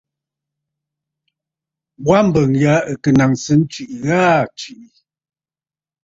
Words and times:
Wa 2.07 2.19
mbəŋ 2.27 2.51
yâ 2.63 2.73
ɨ̀ 2.91 2.95
kɨ 3.03 3.09
nàŋsə 3.17 3.53
ntwìʼi 3.61 3.85
gha 4.03 4.17
aa 4.37 4.45
tswìʼì. 4.57 4.87